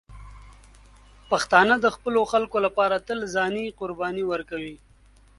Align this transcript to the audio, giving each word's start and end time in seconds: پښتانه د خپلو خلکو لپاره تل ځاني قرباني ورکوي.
پښتانه 1.29 1.75
د 1.79 1.85
خپلو 1.95 2.21
خلکو 2.31 2.57
لپاره 2.65 3.03
تل 3.07 3.19
ځاني 3.35 3.65
قرباني 3.79 4.23
ورکوي. 4.31 4.75